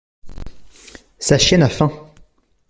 [1.19, 1.91] Sa chienne a faim.